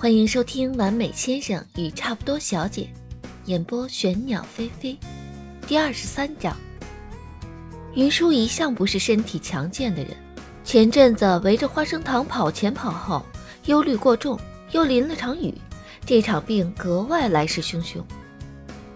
[0.00, 2.88] 欢迎收听《完美先生与差不多小姐》，
[3.44, 4.96] 演播玄鸟飞飞，
[5.66, 6.56] 第二十三章。
[7.92, 10.16] 云舒一向不是身体强健的人，
[10.64, 13.22] 前阵子围着花生糖跑前跑后，
[13.66, 14.40] 忧虑过重，
[14.70, 15.54] 又淋了场雨，
[16.06, 18.02] 这场病格外来势汹汹，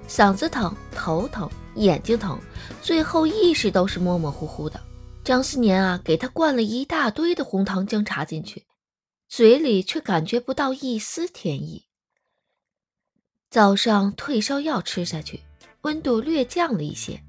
[0.08, 2.38] 嗓子疼、头疼、眼睛疼，
[2.80, 4.80] 最后意识都是模模糊糊的。
[5.22, 8.64] 张思年啊，给他灌了一大堆的红糖姜茶进去。
[9.36, 11.86] 嘴里却感觉不到一丝甜意。
[13.50, 15.40] 早上退烧药吃下去，
[15.80, 17.20] 温度略降了一些，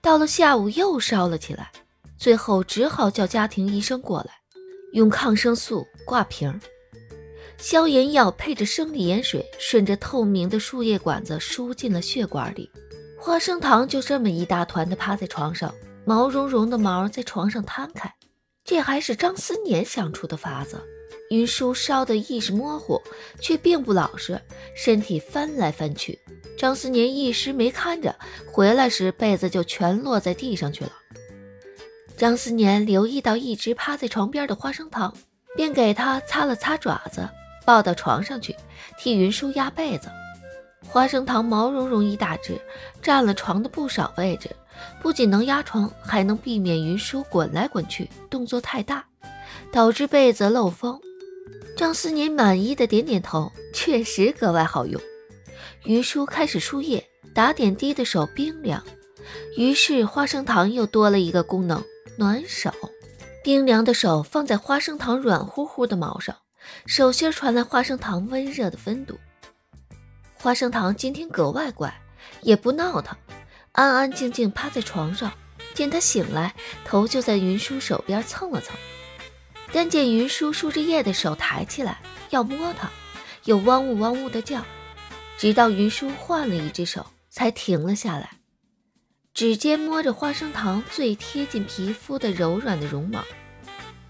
[0.00, 1.72] 到了下午又烧了起来，
[2.16, 4.34] 最后只好叫家庭医生过来，
[4.92, 6.60] 用抗生素挂瓶，
[7.56, 12.70] 消炎药配着生理盐水，顺着透明的输液管子输进了血管里。
[13.18, 18.14] 花生糖就这么一大团的趴在床上，毛茸茸的毛在床上摊开，
[18.62, 20.80] 这还是张思年想出的法子。
[21.30, 23.00] 云舒烧得意识模糊，
[23.40, 24.40] 却并不老实，
[24.74, 26.18] 身体翻来翻去。
[26.56, 28.14] 张思年一时没看着，
[28.50, 30.92] 回来时被子就全落在地上去了。
[32.16, 35.14] 张思年留意到一直趴在床边的花生糖，
[35.54, 37.28] 便给他擦了擦爪子，
[37.64, 38.56] 抱到床上去
[38.98, 40.08] 替云舒压被子。
[40.88, 42.58] 花生糖毛茸茸一大只，
[43.02, 44.50] 占了床的不少位置，
[45.02, 49.04] 不仅能压床，还能避免云舒滚来滚去，动作太大，
[49.70, 50.98] 导致被子漏风。
[51.76, 55.00] 张思年满意的点点头，确实格外好用。
[55.84, 58.82] 于叔开始输液，打点滴的手冰凉，
[59.56, 61.82] 于是花生糖又多了一个功能——
[62.18, 62.72] 暖手。
[63.44, 66.36] 冰凉的手放在花生糖软乎乎的毛上，
[66.86, 69.18] 手心传来花生糖温热的温度。
[70.34, 71.94] 花生糖今天格外乖，
[72.42, 73.16] 也不闹腾，
[73.72, 75.32] 安安静静趴在床上。
[75.74, 78.76] 见他醒来，头就在云舒手边蹭了蹭。
[79.72, 81.98] 但见云舒输着液的手抬起来
[82.30, 82.90] 要摸它，
[83.44, 84.64] 又汪呜汪呜的叫，
[85.36, 88.30] 直到云舒换了一只手才停了下来。
[89.34, 93.24] 指尖摸着花生糖最贴近皮肤的柔软的绒毛，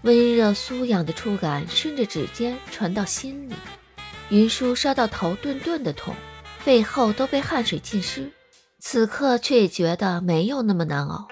[0.01, 3.53] 温热酥痒的触感顺着指尖传到心里。
[4.29, 6.15] 云舒烧到头顿顿的痛，
[6.63, 8.31] 背后都被汗水浸湿，
[8.79, 11.27] 此刻却也觉得没有那么难熬。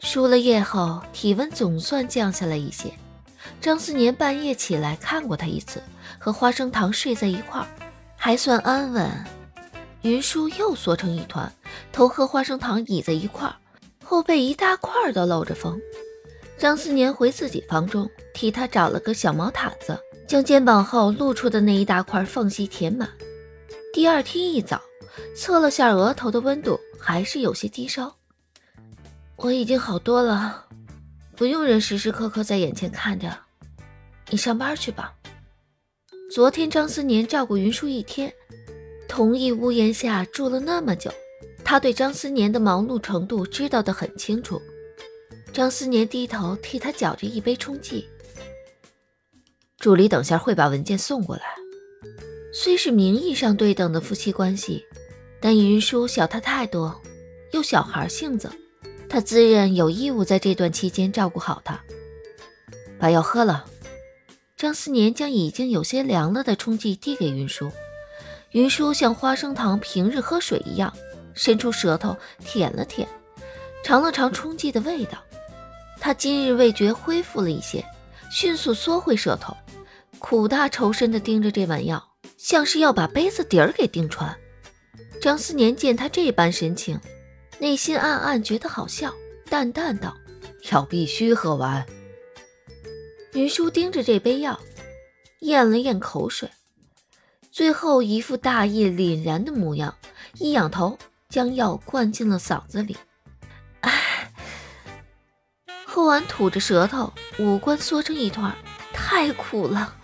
[0.00, 2.92] 输了液后，体温总算降下来一些。
[3.60, 5.82] 张思年半夜起来看过他一次，
[6.18, 7.66] 和花生糖睡在一块儿，
[8.16, 9.10] 还算安稳。
[10.02, 11.52] 云舒又缩成一团，
[11.92, 13.56] 头和花生糖倚在一块儿，
[14.04, 15.80] 后背一大块都露着风。
[16.56, 23.08] 张思年回自己房中，替他找了个小毛毯子，将肩膀后露出的那一大块缝隙填满。
[23.92, 24.80] 第二天一早，
[25.36, 28.14] 测了下额头的温度，还是有些低烧。
[29.36, 30.64] 我已经好多了。
[31.38, 33.32] 不用人时时刻刻在眼前看着，
[34.28, 35.14] 你上班去吧。
[36.34, 38.34] 昨天张思年照顾云舒一天，
[39.06, 41.14] 同一屋檐下住了那么久，
[41.64, 44.60] 他对张思年的忙碌程度知道的很清楚。
[45.52, 48.08] 张思年低头替他搅着一杯冲剂。
[49.78, 51.44] 助理等下会把文件送过来。
[52.52, 54.84] 虽是名义上对等的夫妻关系，
[55.40, 57.00] 但云舒小他太多，
[57.52, 58.50] 又小孩性子。
[59.08, 61.80] 他自认有义务在这段期间照顾好他。
[62.98, 63.64] 把药喝了。
[64.56, 67.70] 张思年将已经有些凉了的冲剂递给云舒，
[68.50, 70.92] 云舒像花生糖平日喝水一样，
[71.32, 73.06] 伸出舌头舔了舔，
[73.84, 75.22] 尝了尝冲剂的味道。
[76.00, 77.84] 他今日味觉恢复了一些，
[78.32, 79.56] 迅速缩回舌头，
[80.18, 82.02] 苦大仇深地盯着这碗药，
[82.36, 84.36] 像是要把杯子底儿给盯穿。
[85.20, 86.98] 张思年见他这般神情。
[87.60, 89.12] 内心暗暗觉得好笑，
[89.50, 90.16] 淡淡道
[90.70, 91.84] ：“药必须喝完。”
[93.34, 94.58] 云舒盯着这杯药，
[95.40, 96.50] 咽了咽口水，
[97.50, 99.94] 最后一副大义凛然的模样，
[100.34, 100.96] 一仰头
[101.28, 102.96] 将药灌进了嗓子里。
[103.80, 104.32] 唉，
[105.84, 108.56] 喝完吐着舌头，五官缩成一团，
[108.92, 109.96] 太苦了。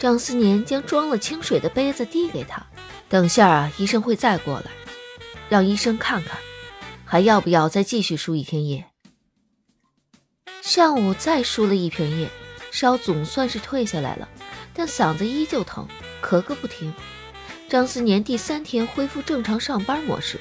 [0.00, 2.66] 张思年将装了清水的杯子递给他
[3.08, 4.70] ：“等下啊，医生会再过来，
[5.48, 6.36] 让医生看看。”
[7.04, 8.84] 还要不要再继续输一天液？
[10.62, 12.28] 上午再输了一瓶液，
[12.72, 14.28] 烧总算是退下来了，
[14.72, 15.86] 但嗓子依旧疼，
[16.22, 16.92] 咳个不停。
[17.68, 20.40] 张思年第三天恢复正常上班模式，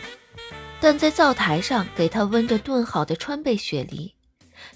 [0.79, 4.13] 但在灶台上给他温着炖好的川贝雪梨，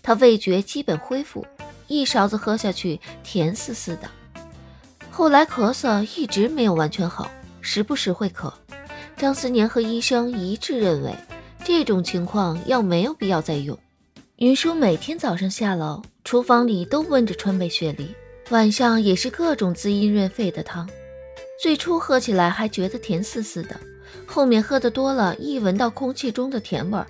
[0.04, 1.48] 他味觉基本恢复，
[1.88, 4.10] 一勺子喝下去甜丝丝的。
[5.10, 7.32] 后来咳嗽一直没有完全好，
[7.62, 8.54] 时不时会咳。
[9.16, 11.16] 张思年和医生一致认为。
[11.68, 13.78] 这种情况药没有必要再用。
[14.38, 18.16] 云舒每天早上下楼，厨房里都温着川贝雪梨，
[18.52, 20.90] 晚上也是各种滋阴润肺的汤。
[21.62, 23.78] 最初喝起来还觉得甜丝丝的，
[24.26, 27.06] 后面喝的多了，一闻到空气中的甜味儿，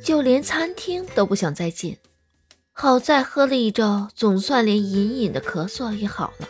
[0.00, 1.98] 就连餐厅都不想再进。
[2.70, 6.46] 好在喝了一周，总算连隐隐的咳嗽也好了。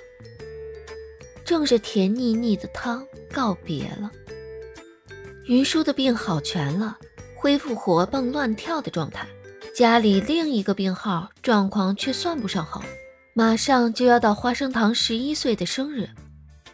[1.42, 4.12] 正是甜腻腻的汤告别了，
[5.46, 6.98] 云舒的病好全了，
[7.36, 9.26] 恢复活蹦乱跳的状态。
[9.74, 12.82] 家里另一个病号状况却算不上好，
[13.34, 16.08] 马上就要到花生糖十一岁的生日。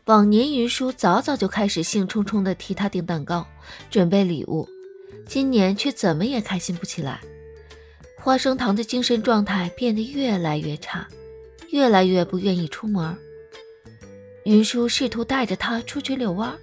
[0.06, 3.46] 往年云舒早早就开始兴冲冲地替他订蛋糕、
[3.90, 4.68] 准备礼物，
[5.26, 7.20] 今年却怎么也开心不起来。
[8.18, 11.06] 花生糖的精神状态变得越来越差，
[11.70, 13.16] 越来越不愿意出门。
[14.44, 16.56] 云舒试图带着他出去遛弯，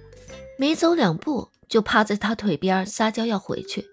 [0.58, 3.88] 没走两步就趴在他腿边撒娇要回去。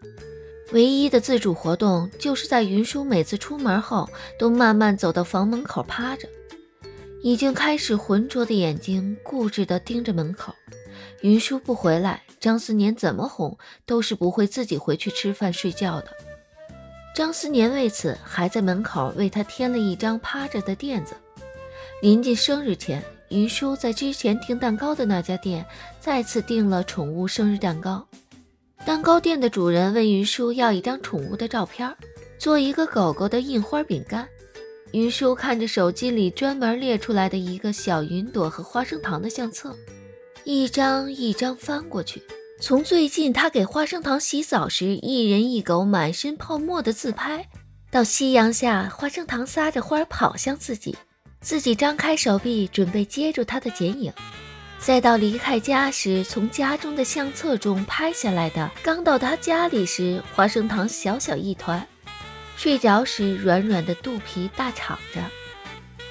[0.74, 6.28] 唯一的自主活动，就是在云舒每次出门后，都慢慢走到房门口趴着，
[7.24, 10.54] 已经开始浑浊的眼睛固执地盯着门口。
[11.22, 16.08] 云舒不回来，张思年怎么哄都是不会自己回去吃饭睡觉的。
[17.16, 21.16] 张思年为此还在门口为他添了一张趴着的垫子。
[22.02, 25.66] 临近生日前，云舒在之前订蛋糕的那家店
[26.00, 28.08] 再次订了宠物生日蛋糕。
[28.86, 31.94] 蛋糕店的主人问云舒要一张宠物的照片，
[32.38, 34.28] 做一个狗狗的印花饼干。
[34.94, 39.76] 云舒看着手机里专门列出来的一个小云朵和花生糖的相册，
[40.46, 42.24] 一张一张翻过去。
[42.62, 47.50] 从最近他给花生糖洗澡时一人一狗满身泡沫的自拍，
[47.92, 50.96] 到夕阳下花生糖撒着花跑向自己，
[51.40, 54.12] 自己张开手臂准备接住他的剪影。
[54.80, 61.82] 再到离开家时，从家中的相册中拍下来的；刚到他家里时，花生糖小小一团；
[62.56, 65.22] 睡着时，软软的肚皮大敞着，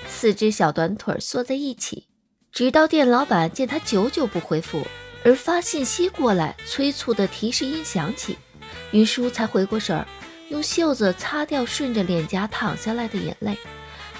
[0.08, 2.06] 四只小短腿缩在一起。
[2.50, 4.84] 直到店老板见他久久不回复，
[5.24, 8.36] 而发信息过来，催促的提示音响起，
[8.90, 10.06] 云舒才回过神儿，
[10.48, 13.56] 用袖子擦掉顺着脸颊淌下来的眼泪。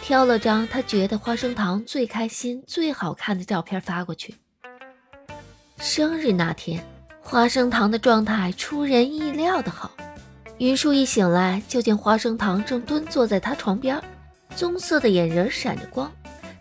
[0.07, 4.37] 挑了张他觉得花生糖最开心、最好看的照片发过去。
[5.79, 6.81] 生日那天，
[7.21, 9.91] 花生糖的状态出人意料的好。
[10.59, 14.01] 云舒一醒来，就见花生糖正蹲坐在他床边，
[14.55, 16.09] 棕色的眼仁闪着光。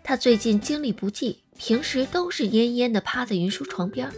[0.02, 4.10] 他最近精力不济，平时都是恹恹的趴在云舒床边。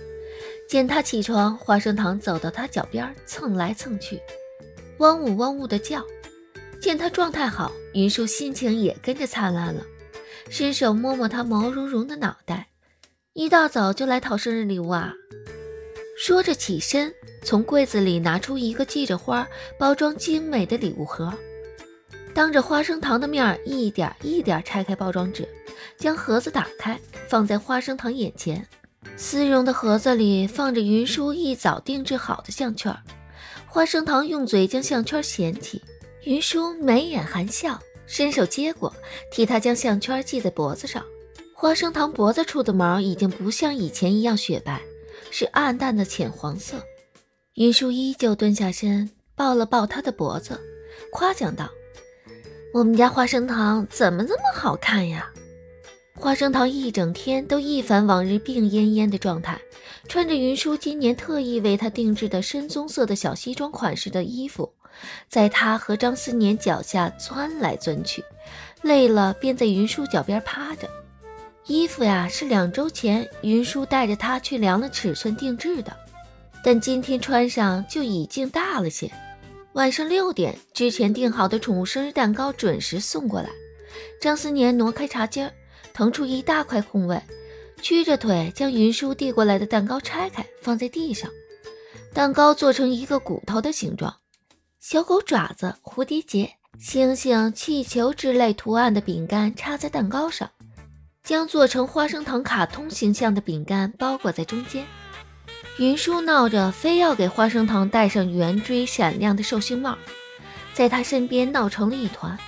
[0.70, 4.18] 见他起床，花生糖走到他脚边蹭来蹭去，
[5.00, 6.02] 汪呜汪呜的叫。
[6.80, 9.82] 见他状态好，云舒心情也跟着灿烂了，
[10.48, 12.68] 伸手摸摸他毛茸茸的脑袋。
[13.34, 15.12] 一大早就来讨生日礼物啊！
[16.16, 17.12] 说着起身，
[17.44, 19.46] 从柜子里拿出一个系着花、
[19.78, 21.32] 包装精美的礼物盒，
[22.34, 25.48] 当着花生糖的面一点一点拆开包装纸，
[25.96, 26.98] 将盒子打开，
[27.28, 28.66] 放在花生糖眼前。
[29.16, 32.96] 丝绒的盒子里放着云舒一早定制好的项圈，
[33.66, 35.82] 花生糖用嘴将项圈衔起。
[36.28, 38.94] 云舒眉眼含笑，伸手接过，
[39.32, 41.02] 替他将项圈系在脖子上。
[41.54, 44.82] 花生糖脖子处的毛已经不像以前一样雪白，
[45.30, 46.76] 是暗淡的浅黄色。
[47.54, 50.60] 云舒依旧蹲下身，抱了抱他的脖子，
[51.12, 51.70] 夸奖道
[52.74, 55.32] ：“我们家花生糖怎么这么好看呀？”
[56.14, 59.58] 花生糖一整天都一反往日病恹恹的状态，
[60.06, 64.70] 穿着云舒今年特意为他定制的深棕色的小西装款式的衣服。
[65.28, 68.24] 在他和张思年脚下钻来钻去，
[68.82, 70.88] 累了便在云舒脚边趴着。
[71.66, 75.94] 衣服呀是两周前云舒带着他去量了尺寸定制的，
[76.64, 79.10] 但今天穿上就已经大了些。
[79.74, 83.50] 晚上六点，之前订好的宠物生日蛋糕准时送过来。
[84.20, 85.46] 张思年挪开茶几，
[85.92, 87.20] 腾出一大块空位，
[87.82, 91.30] 屈着腿将云舒递过来的蛋糕拆开，放在地上。
[92.14, 94.16] 蛋糕做成一个骨头的形状。
[94.90, 100.50] 小狗爪子、蝴蝶结、星星、气球之类图案的饼干插在蛋糕上，
[101.22, 104.86] 将做成花生糖卡通形象的饼干包裹在中间。
[105.78, 109.98] 云舒闹着非要给花生糖戴上圆锥闪亮的寿星帽，
[110.72, 112.38] 在他身边闹成了一团，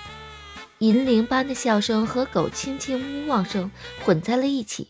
[0.79, 3.69] 银铃般的笑声和狗轻轻呜望声
[4.03, 4.87] 混在了一起，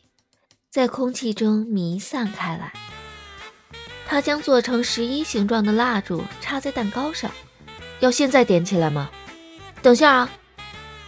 [0.70, 2.72] 在空气中弥散开来。
[4.12, 7.32] 他将做成十一形状的蜡烛插在蛋糕上，
[8.02, 9.10] 要现在点起来吗？
[9.82, 10.30] 等下啊！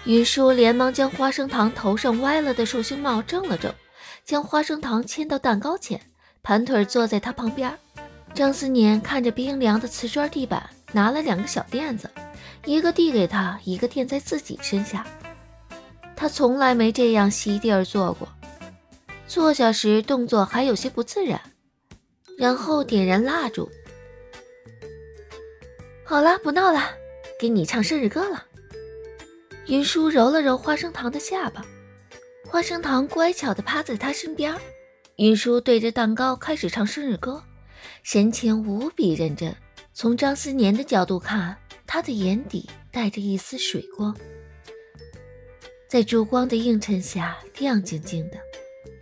[0.06, 3.76] 云舒连忙将花生糖头上歪了的寿星帽正了正，
[4.24, 6.00] 将花生糖牵到蛋糕前，
[6.44, 7.78] 盘腿坐在他旁边。
[8.34, 12.10] 张思年看着冰凉的瓷砖地板，拿了两个小垫子，
[12.64, 15.06] 一个递给他，一个垫在自己身下。
[16.16, 18.30] 他从来没这样席地而坐过。
[19.28, 21.42] 坐下时动作还有些不自然，
[22.38, 23.70] 然后点燃蜡烛。
[26.04, 26.92] 好了，不闹了，
[27.40, 28.46] 给你唱生日歌了。
[29.68, 31.66] 云舒揉了揉花生糖的下巴，
[32.46, 34.54] 花生糖乖巧地趴在他身边。
[35.16, 37.42] 云舒对着蛋糕开始唱生日歌，
[38.04, 39.56] 神情无比认真。
[39.94, 44.16] 从张思年的角度看，他的眼底带着一丝水光，
[45.88, 48.38] 在烛光的映衬下亮晶晶的。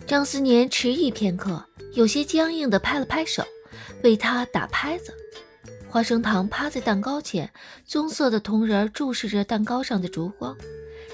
[0.05, 3.43] 张思年迟疑片刻，有些僵硬地拍了拍手，
[4.03, 5.13] 为他打拍子。
[5.89, 7.51] 花生糖趴在蛋糕前，
[7.85, 10.55] 棕色的铜人注视着蛋糕上的烛光，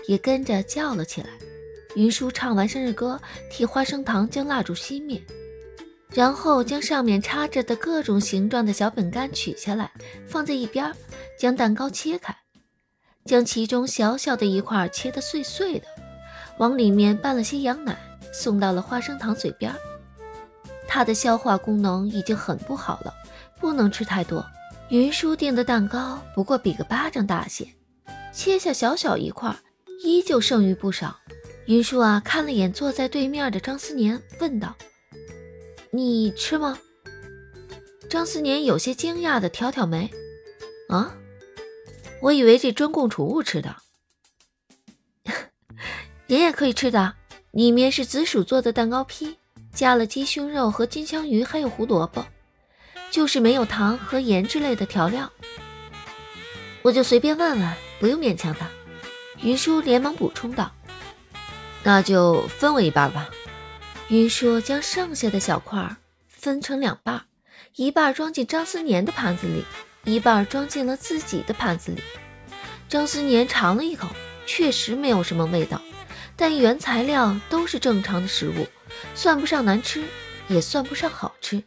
[0.08, 1.30] 也跟着叫了起来。
[1.96, 3.20] 云舒唱完生日歌，
[3.50, 5.20] 替花生糖将蜡烛熄灭，
[6.12, 9.92] 然后将上面插着的各种形状的小饼干取下来，
[10.28, 10.94] 放在一边，
[11.40, 12.38] 将蛋糕切开，
[13.26, 15.88] 将其中小小的一块切得碎碎的，
[16.60, 17.98] 往里面拌了些羊奶，
[18.32, 19.74] 送到了花生糖嘴边。
[20.88, 23.14] 他的消化功能已经很不好了，
[23.60, 24.46] 不能吃太多。
[24.90, 27.68] 云舒订的蛋糕不过比个巴掌大些，
[28.34, 29.56] 切下小小一块，
[30.04, 31.20] 依旧剩余不少。
[31.66, 34.76] 云舒啊，看了眼坐在对面的张思年，问道
[35.92, 36.80] ：“你吃吗？”
[38.10, 40.10] 张思年有些惊讶的挑挑眉
[40.88, 41.14] ：“啊，
[42.22, 43.76] 我以为这专供储物吃的，
[46.28, 47.16] 人也可以吃的。
[47.52, 49.36] 里面是紫薯做的蛋糕坯，
[49.78, 52.26] 加了鸡胸肉和金枪鱼，还有胡萝卜。”
[53.12, 55.32] 就是没有糖和盐之类的调料，
[56.82, 58.68] 我就随便问问，不用勉强他。
[59.44, 60.72] 云舒连忙补充道
[61.84, 63.30] ：“那就分我一半吧。”
[64.10, 65.96] 云舒将剩下的小块
[66.28, 67.22] 分成两半，
[67.76, 69.64] 一半装进张思年的盘子里，
[70.04, 72.02] 一半装进了自己的盘子里。
[72.90, 74.08] 张思年尝了一口，
[74.48, 75.80] 确实没有什么味道，
[76.36, 78.68] 但原材料都是正常的食物，
[79.16, 80.04] 算不上难吃，
[80.48, 81.64] 也算不上好吃。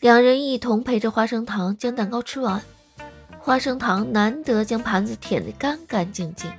[0.00, 2.62] 两人一同陪着花生糖将蛋糕吃完，
[3.38, 6.50] 花生糖难得将盘子舔得干干净净。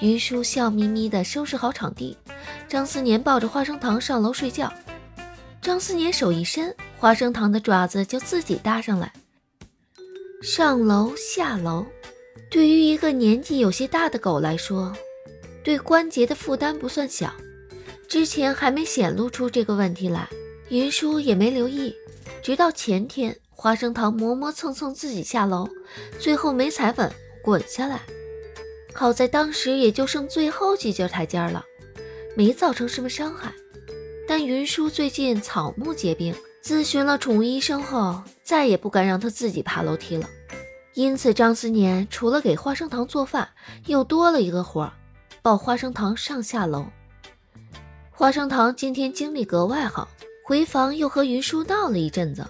[0.00, 2.16] 云舒笑眯眯地收拾好场地，
[2.68, 4.72] 张思年抱着花生糖上楼睡觉。
[5.62, 9.12] 张思年手一伸，花生糖的爪子就自己搭上来。
[10.42, 11.86] 上楼下楼，
[12.50, 14.92] 对于一个年纪有些大的狗来说，
[15.64, 17.32] 对关节的负担不算小。
[18.08, 20.28] 之前还没显露出这个问题来，
[20.68, 21.94] 云舒也没留意。
[22.42, 25.68] 直到前天，花生糖磨磨蹭蹭自己下楼，
[26.20, 28.02] 最后没踩稳，滚下来。
[28.94, 31.64] 好在当时也就剩最后几节台阶了，
[32.36, 33.52] 没造成什么伤害。
[34.28, 36.34] 但云舒最近草木皆兵，
[36.64, 40.28] 咨询了宠物医生后，再也不敢让他自己爬楼梯了。
[40.94, 43.48] 因此，张思年除了给花生糖做饭，
[43.86, 44.92] 又多了一个活儿，
[45.42, 46.86] 抱花生糖上下楼。
[48.18, 50.08] 花生糖今天精力格外好。
[50.42, 52.46] 回房又和云舒闹了一阵子，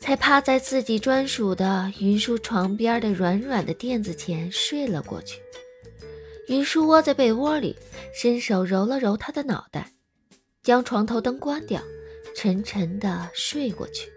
[0.00, 5.40] 才趴在自己专属的云舒床边的软软的垫子前睡了过去。
[6.48, 7.74] 云舒窝在被窝里，
[8.12, 9.90] 伸手揉了揉他的脑袋，
[10.62, 11.80] 将床头灯关掉，
[12.34, 14.10] 沉沉的睡过去。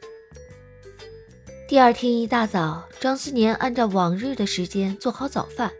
[1.70, 5.72] 第二天一大早，张思年按照往日的时间做好早饭，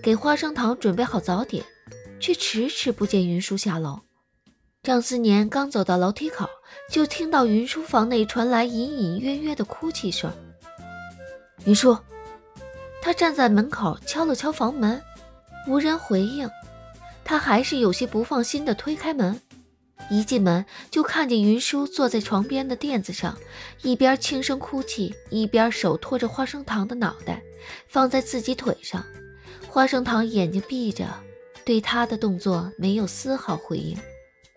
[0.00, 1.64] 给花生糖准备好早点，
[2.20, 3.98] 却迟迟不见云舒下楼。
[4.82, 6.48] 张思年刚走到楼梯口。
[6.90, 10.30] 就听到云舒房内传来隐隐约约的哭泣声。
[11.64, 11.96] 云舒，
[13.02, 15.02] 他站在门口敲了敲房门，
[15.66, 16.48] 无人回应。
[17.24, 19.38] 他还是有些不放心的推开门，
[20.10, 23.36] 一进门就看见云舒坐在床边的垫子上，
[23.82, 27.42] 一边轻声哭泣，一边手托着花生糖的脑袋
[27.86, 29.04] 放在自己腿上。
[29.68, 31.06] 花生糖眼睛闭着，
[31.64, 33.96] 对他的动作没有丝毫回应。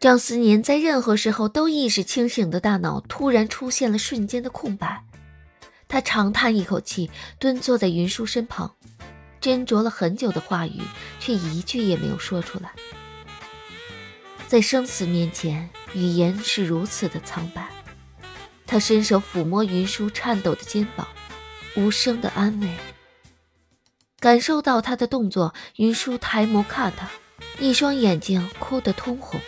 [0.02, 5.04] 张思年在任何时候都意识清醒的大脑突然出现了瞬间的空白，
[5.88, 8.74] 他长叹一口气，蹲坐在云舒身旁，
[9.40, 10.82] 斟酌了很久的话语，
[11.20, 12.72] 却一句也没有说出来。
[14.48, 17.70] 在生死面前，语言是如此的苍白。
[18.66, 21.08] 他伸手抚摸云舒颤抖的肩膀，
[21.76, 22.68] 无声的安慰。
[24.20, 27.08] 感受到他的动作，云舒抬眸看他，
[27.60, 29.40] 一双眼睛哭得通红。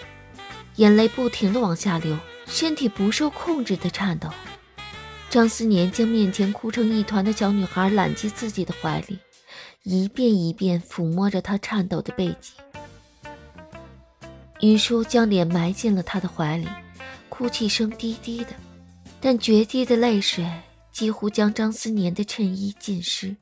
[0.78, 4.30] 眼泪不停地往下流，身体不受控制的颤抖。
[5.30, 9.20] 张思年将面前哭成一团的小女孩揽进自己的怀里，
[9.84, 12.54] 一遍一遍抚摸着她颤抖的背脊。
[14.62, 16.68] 云舒将脸埋进了他的怀里，
[17.30, 18.52] 哭泣声低低的，
[19.20, 20.48] 但决堤的泪水
[20.92, 23.36] 几乎将张思年的衬衣浸湿。